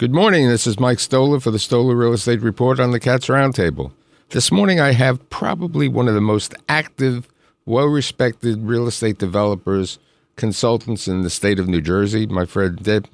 [0.00, 0.48] Good morning.
[0.48, 3.92] This is Mike Stoler for the Stoler Real Estate Report on the Cats Roundtable.
[4.30, 7.28] This morning I have probably one of the most active,
[7.66, 9.98] well respected real estate developers,
[10.36, 13.10] consultants in the state of New Jersey, my friend Deb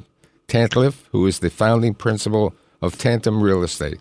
[0.46, 3.98] Tantleff, who is the founding principal of Tantum Real Estate.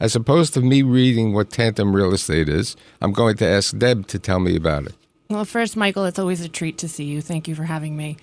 [0.00, 4.06] As opposed to me reading what Tantum Real Estate is, I'm going to ask Deb
[4.06, 4.94] to tell me about it.
[5.28, 7.20] Well, first, Michael, it's always a treat to see you.
[7.20, 8.16] Thank you for having me.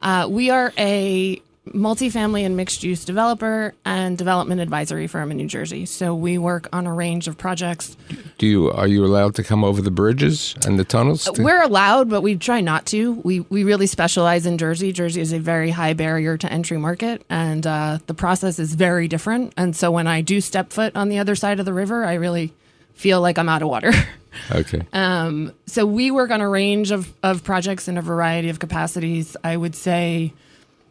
[0.00, 1.42] Uh, we are a
[1.72, 5.86] multifamily and mixed use developer and development advisory firm in New Jersey.
[5.86, 7.96] So we work on a range of projects.
[8.38, 11.24] Do you are you allowed to come over the bridges and the tunnels?
[11.24, 13.12] To- We're allowed, but we try not to.
[13.24, 14.92] We we really specialize in Jersey.
[14.92, 19.08] Jersey is a very high barrier to entry market, and uh, the process is very
[19.08, 19.52] different.
[19.56, 22.14] And so when I do step foot on the other side of the river, I
[22.14, 22.52] really
[22.94, 23.92] feel like I'm out of water.
[24.52, 24.86] okay.
[24.92, 29.36] Um, so we work on a range of, of projects in a variety of capacities.
[29.42, 30.34] I would say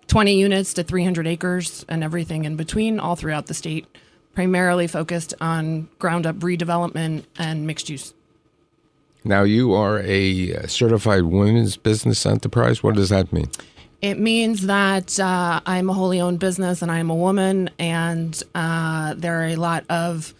[0.09, 3.85] 20 units to 300 acres and everything in between, all throughout the state,
[4.33, 8.13] primarily focused on ground up redevelopment and mixed use.
[9.23, 12.81] Now, you are a uh, certified women's business enterprise.
[12.81, 13.49] What does that mean?
[14.01, 19.13] It means that uh, I'm a wholly owned business and I'm a woman, and uh,
[19.15, 20.33] there are a lot of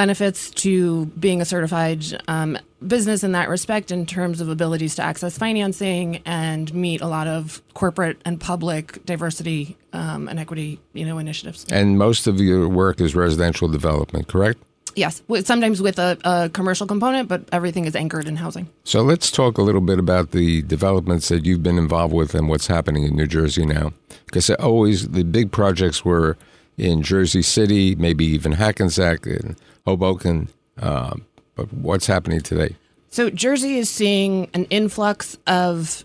[0.00, 2.56] benefits to being a certified um,
[2.86, 7.26] business in that respect in terms of abilities to access financing and meet a lot
[7.26, 12.66] of corporate and public diversity um, and equity you know initiatives And most of your
[12.66, 14.58] work is residential development, correct?
[14.96, 19.30] yes sometimes with a, a commercial component but everything is anchored in housing So let's
[19.30, 23.02] talk a little bit about the developments that you've been involved with and what's happening
[23.04, 23.92] in New Jersey now.
[24.26, 26.38] Because always the big projects were
[26.78, 30.48] in Jersey City, maybe even Hackensack and Hoboken.
[30.78, 32.76] Um, but what's happening today?
[33.10, 36.04] So Jersey is seeing an influx of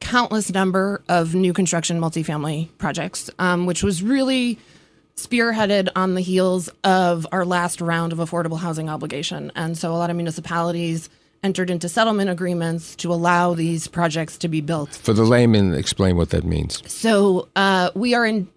[0.00, 4.58] countless number of new construction multifamily projects, um, which was really
[5.16, 9.50] spearheaded on the heels of our last round of affordable housing obligation.
[9.56, 11.08] And so a lot of municipalities
[11.42, 14.90] entered into settlement agreements to allow these projects to be built.
[14.90, 16.82] For the layman, explain what that means.
[16.90, 18.48] So uh, we are in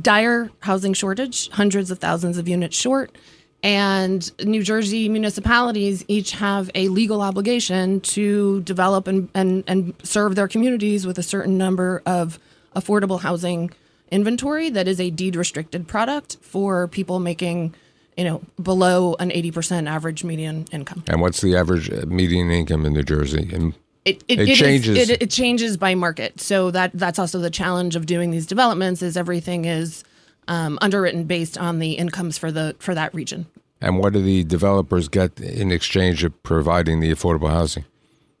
[0.00, 3.16] dire housing shortage, hundreds of thousands of units short.
[3.64, 10.34] And New Jersey municipalities each have a legal obligation to develop and, and, and serve
[10.36, 12.38] their communities with a certain number of
[12.76, 13.70] affordable housing
[14.10, 17.74] inventory that is a deed restricted product for people making,
[18.18, 21.02] you know, below an 80% average median income.
[21.08, 23.48] And what's the average uh, median income in New Jersey?
[23.50, 23.72] And
[24.04, 25.08] It, it, It it is- changes.
[25.08, 26.38] it, it changes by market.
[26.38, 30.04] So that that's also the challenge of doing these developments is everything is
[30.48, 33.46] um, underwritten based on the incomes for the for that region.
[33.80, 37.84] and what do the developers get in exchange of providing the affordable housing?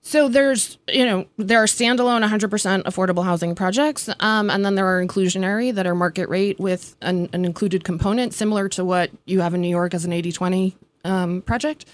[0.06, 4.86] So there's you know there are standalone 100% affordable housing projects, um, and then there
[4.86, 9.40] are inclusionary that are market rate with an, an included component similar to what you
[9.40, 11.86] have in New York as an 80-20 um, project.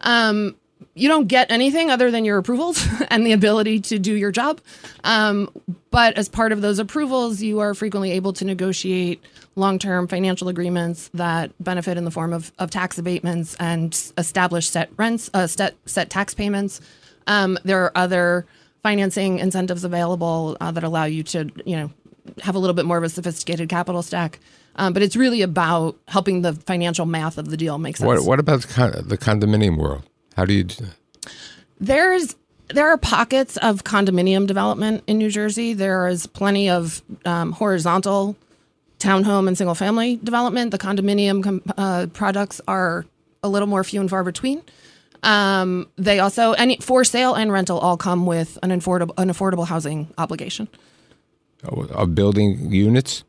[0.00, 0.56] Um,
[0.94, 4.60] you don't get anything other than your approvals and the ability to do your job.
[5.04, 5.50] Um,
[5.90, 9.22] but as part of those approvals, you are frequently able to negotiate
[9.56, 14.68] long term financial agreements that benefit in the form of, of tax abatements and establish
[14.68, 16.80] set rents, uh, set, set tax payments.
[17.26, 18.46] Um, there are other
[18.82, 21.90] financing incentives available uh, that allow you to, you know,
[22.42, 24.38] have a little bit more of a sophisticated capital stack.
[24.76, 28.06] Um, but it's really about helping the financial math of the deal make sense.
[28.06, 30.02] What, what about the condominium world?
[30.36, 30.64] How do you?
[30.64, 30.76] d-
[31.80, 32.34] There's
[32.68, 35.74] there are pockets of condominium development in New Jersey.
[35.74, 38.36] There is plenty of um, horizontal
[38.98, 40.70] townhome and single family development.
[40.70, 43.04] The condominium com- uh, products are
[43.42, 44.62] a little more few and far between.
[45.24, 49.66] Um, they also any for sale and rental all come with an affordable an affordable
[49.66, 50.68] housing obligation.
[51.64, 53.22] Of building units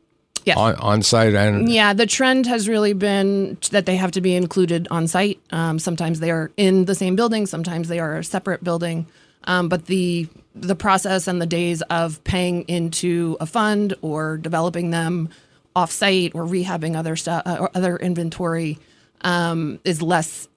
[0.44, 0.58] Yes.
[0.58, 4.34] on, on site and Yeah, the trend has really been that they have to be
[4.34, 5.40] included on site.
[5.50, 9.06] Um, sometimes they are in the same building, sometimes they are a separate building.
[9.44, 14.90] Um, but the the process and the days of paying into a fund or developing
[14.90, 15.28] them
[15.76, 18.78] off site or rehabbing other stuff uh, or other inventory
[19.22, 20.48] um, is less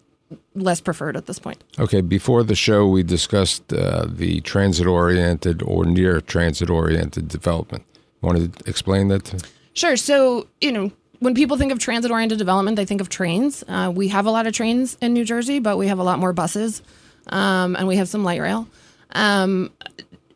[0.55, 1.63] less preferred at this point.
[1.79, 7.85] Okay, before the show, we discussed uh, the transit oriented or near transit oriented development.
[8.21, 9.25] Want to explain that?
[9.25, 9.47] To-
[9.77, 9.95] Sure.
[9.95, 13.63] So, you know, when people think of transit oriented development, they think of trains.
[13.67, 16.17] Uh, we have a lot of trains in New Jersey, but we have a lot
[16.17, 16.81] more buses
[17.27, 18.67] um, and we have some light rail.
[19.11, 19.71] Um,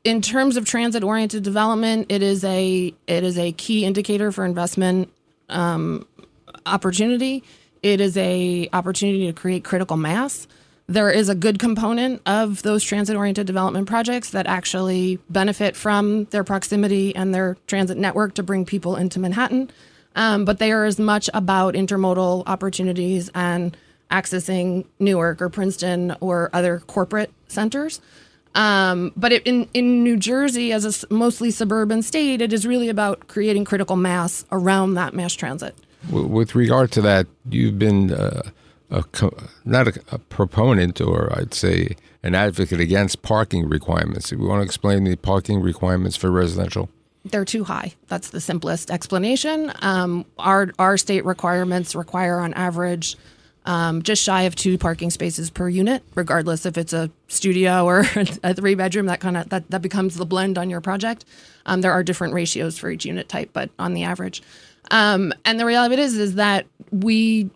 [0.04, 4.46] in terms of transit oriented development, it is a it is a key indicator for
[4.46, 5.12] investment
[5.50, 6.06] um,
[6.68, 7.44] opportunity.
[7.82, 10.48] It is a opportunity to create critical mass.
[10.92, 16.26] There is a good component of those transit oriented development projects that actually benefit from
[16.26, 19.72] their proximity and their transit network to bring people into Manhattan.
[20.18, 23.78] Um, but they are as much about intermodal opportunities and
[24.12, 28.02] accessing Newark or Princeton or other corporate centers.
[28.54, 32.90] Um, but it, in in New Jersey, as a mostly suburban state, it is really
[32.90, 35.74] about creating critical mass around that mass transit.
[36.10, 38.42] With regard to that, you've been uh,
[38.92, 39.04] a
[39.66, 44.32] not a, a proponent, or I'd say an advocate against parking requirements.
[44.32, 46.90] We want to explain the parking requirements for residential.
[47.24, 47.94] They're too high.
[48.08, 49.72] That's the simplest explanation.
[49.82, 53.16] Um, our our state requirements require on average
[53.66, 58.00] um, just shy of two parking spaces per unit, regardless if it's a studio or
[58.44, 59.06] a three bedroom.
[59.06, 61.26] That kind of that, that becomes the blend on your project.
[61.66, 64.42] Um, there are different ratios for each unit type, but on the average.
[64.90, 67.50] Um, and the reality of it is is that we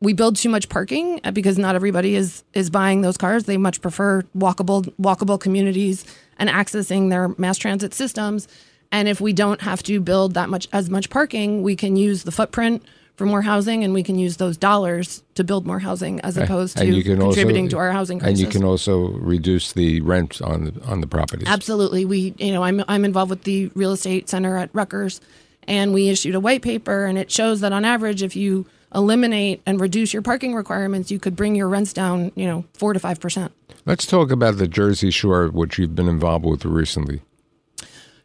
[0.00, 3.44] we build too much parking uh, because not everybody is is buying those cars.
[3.44, 6.04] They much prefer walkable walkable communities
[6.38, 8.48] and accessing their mass transit systems.
[8.92, 12.24] And if we don't have to build that much as much parking, we can use
[12.24, 12.82] the footprint
[13.14, 16.78] for more housing, and we can use those dollars to build more housing as opposed
[16.78, 18.40] to contributing also, to our housing Crisis.
[18.40, 21.46] And you can also reduce the rent on the on the properties.
[21.46, 22.06] Absolutely.
[22.06, 25.20] We, you know, I'm I'm involved with the real estate center at Rutgers,
[25.68, 28.64] and we issued a white paper, and it shows that on average, if you
[28.94, 32.92] eliminate and reduce your parking requirements, you could bring your rents down, you know, four
[32.92, 33.52] to five percent.
[33.86, 37.22] Let's talk about the Jersey Shore, which you've been involved with recently.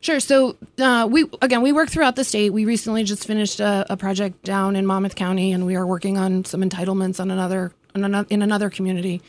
[0.01, 0.19] Sure.
[0.19, 2.51] So uh, we again we work throughout the state.
[2.51, 6.17] We recently just finished a, a project down in Monmouth County, and we are working
[6.17, 9.21] on some entitlements on another in another community.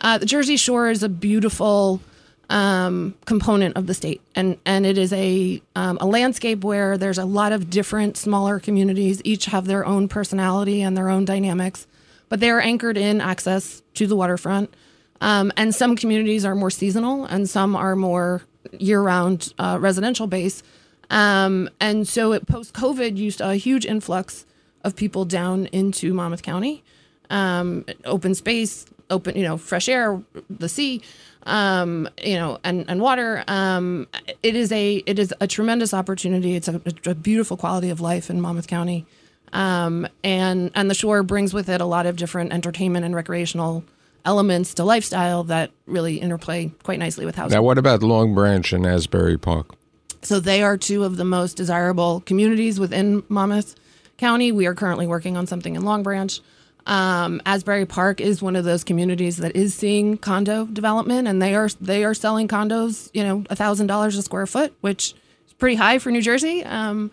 [0.00, 2.00] Uh, the Jersey Shore is a beautiful
[2.50, 7.18] um, component of the state, and and it is a um, a landscape where there's
[7.18, 9.20] a lot of different smaller communities.
[9.24, 11.86] Each have their own personality and their own dynamics,
[12.28, 14.72] but they are anchored in access to the waterfront.
[15.20, 18.42] Um, and some communities are more seasonal, and some are more
[18.78, 20.62] year-round uh, residential base.
[21.10, 24.46] Um, and so, it, post-COVID, you saw a huge influx
[24.84, 26.84] of people down into Monmouth County,
[27.30, 31.02] um, open space, open, you know, fresh air, the sea,
[31.48, 33.42] um, you know, and and water.
[33.48, 34.06] Um,
[34.42, 36.54] it is a it is a tremendous opportunity.
[36.54, 39.06] It's a, a beautiful quality of life in Monmouth County,
[39.52, 43.84] um, and and the shore brings with it a lot of different entertainment and recreational
[44.24, 47.56] elements to lifestyle that really interplay quite nicely with housing.
[47.56, 49.74] Now, what about Long Branch and Asbury Park?
[50.22, 53.76] So they are two of the most desirable communities within Monmouth
[54.18, 54.52] County.
[54.52, 56.40] We are currently working on something in Long Branch.
[56.88, 61.54] Um, Asbury Park is one of those communities that is seeing condo development, and they
[61.54, 65.14] are they are selling condos, you know, a thousand dollars a square foot, which
[65.46, 66.64] is pretty high for New Jersey.
[66.64, 67.10] Um,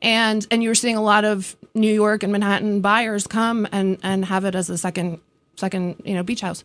[0.00, 4.24] and and you're seeing a lot of New York and Manhattan buyers come and and
[4.24, 5.20] have it as a second
[5.56, 6.62] second you know beach house.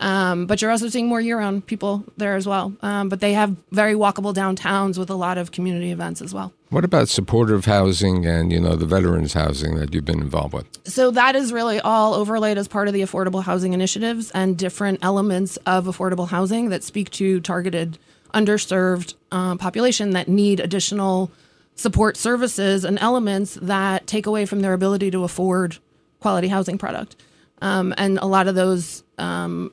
[0.00, 2.72] Um, but you're also seeing more year-round people there as well.
[2.82, 6.52] Um, but they have very walkable downtowns with a lot of community events as well.
[6.70, 10.66] What about supportive housing and you know the veterans housing that you've been involved with?
[10.84, 14.98] So that is really all overlaid as part of the affordable housing initiatives and different
[15.02, 17.98] elements of affordable housing that speak to targeted,
[18.34, 21.30] underserved uh, population that need additional
[21.74, 25.78] support services and elements that take away from their ability to afford
[26.20, 27.16] quality housing product.
[27.62, 29.72] Um, and a lot of those, um,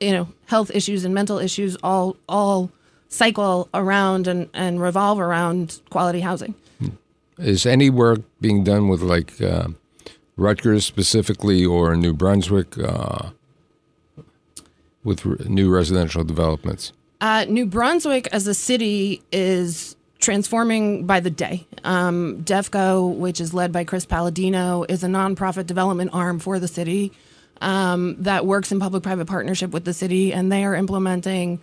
[0.00, 2.70] you know, health issues and mental issues all all
[3.08, 6.54] cycle around and, and revolve around quality housing.
[7.38, 9.68] Is any work being done with like uh,
[10.36, 13.30] Rutgers specifically or New Brunswick uh,
[15.02, 16.92] with r- new residential developments?
[17.20, 21.66] Uh, New Brunswick as a city is transforming by the day.
[21.84, 26.68] Um, DEVCO, which is led by Chris Paladino, is a nonprofit development arm for the
[26.68, 27.12] city
[27.60, 31.60] um, that works in public private partnership with the city, and they are implementing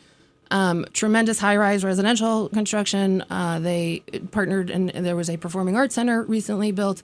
[0.52, 3.24] um, tremendous high rise residential construction.
[3.30, 7.04] Uh, they partnered, and, there was a performing arts center recently built,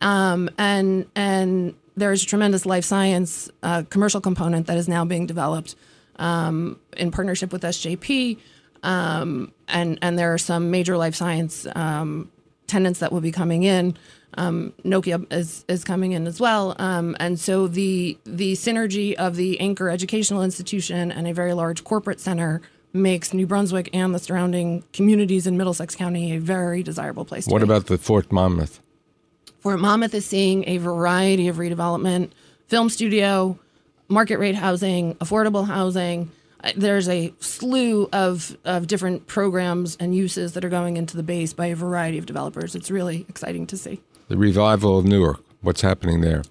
[0.00, 5.26] um, and and there's a tremendous life science uh, commercial component that is now being
[5.26, 5.74] developed
[6.16, 8.38] um, in partnership with SJP.
[8.82, 12.30] Um, and and there are some major life science um,
[12.68, 13.96] tenants that will be coming in.
[14.34, 19.36] Um, Nokia is is coming in as well, um, and so the the synergy of
[19.36, 22.60] the anchor educational institution and a very large corporate center
[22.92, 27.46] makes New Brunswick and the surrounding communities in Middlesex County a very desirable place.
[27.46, 28.80] What about the Fort Monmouth?
[29.60, 32.30] Fort Monmouth is seeing a variety of redevelopment,
[32.68, 33.58] film studio,
[34.08, 36.30] market rate housing, affordable housing.
[36.62, 41.22] Uh, There's a slew of, of different programs and uses that are going into the
[41.22, 42.74] base by a variety of developers.
[42.74, 44.00] It's really exciting to see.
[44.28, 45.42] The revival of Newark.
[45.60, 46.42] What's happening there?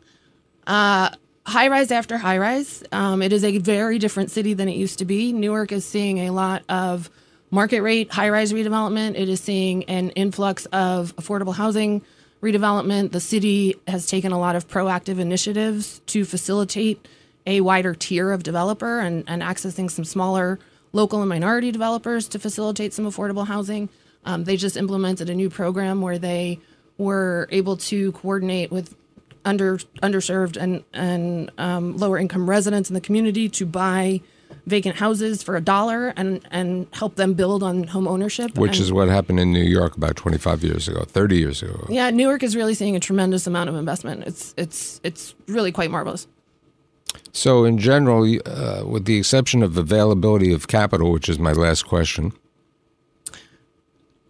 [1.47, 2.83] High rise after high rise.
[2.91, 5.31] Um, it is a very different city than it used to be.
[5.31, 7.09] Newark is seeing a lot of
[7.51, 9.17] market rate high rise redevelopment.
[9.17, 12.01] It is seeing an influx of affordable housing
[12.41, 13.13] redevelopment.
[13.13, 17.07] The city has taken a lot of proactive initiatives to facilitate
[17.48, 20.60] a wider tier of developer and, and accessing some smaller
[20.94, 23.89] local and minority developers to facilitate some affordable housing.
[24.25, 26.60] Um, they just implemented a new program where they
[26.98, 28.96] were able to coordinate with
[29.46, 34.20] under underserved and and um, lower income residents in the community to buy
[34.66, 38.58] vacant houses for a dollar and and help them build on home ownership.
[38.58, 41.86] Which And- is what happened in New York about 25 years ago, 30 years ago.
[41.89, 44.24] yeah, Newark is really seeing a tremendous amount of investment.
[44.25, 46.27] It's it's it's really quite marvelous.
[47.31, 51.85] So, in general, uh, with the exception of availability of capital, which is my last
[51.87, 52.33] question,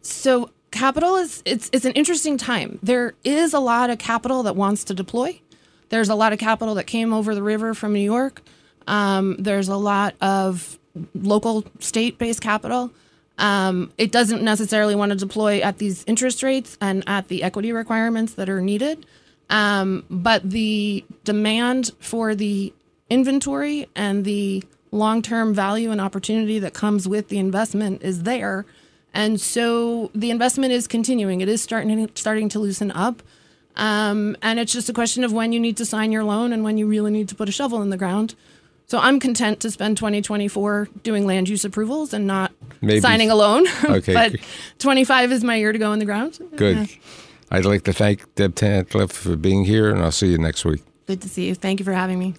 [0.01, 2.79] So capital is it's it's an interesting time.
[2.83, 5.39] There is a lot of capital that wants to deploy.
[5.89, 8.41] There's a lot of capital that came over the river from New York.
[8.87, 10.77] Um, there's a lot of
[11.13, 12.91] local state-based capital.
[13.37, 17.71] Um, it doesn't necessarily want to deploy at these interest rates and at the equity
[17.71, 19.05] requirements that are needed.
[19.49, 22.73] Um, but the demand for the
[23.09, 28.65] inventory and the long-term value and opportunity that comes with the investment is there.
[29.13, 31.41] And so the investment is continuing.
[31.41, 33.23] It is starting starting to loosen up.
[33.75, 36.63] Um, and it's just a question of when you need to sign your loan and
[36.63, 38.35] when you really need to put a shovel in the ground.
[38.87, 42.51] So I'm content to spend 2024 doing land use approvals and not
[42.81, 43.65] Maybe- signing a loan.
[43.85, 44.13] Okay.
[44.13, 44.35] but
[44.79, 46.39] 25 is my year to go in the ground.
[46.55, 46.77] good.
[46.89, 46.95] Yeah.
[47.49, 50.83] I'd like to thank Deb Tantleff for being here, and I'll see you next week.
[51.05, 51.55] Good to see you.
[51.55, 52.35] Thank you for having me.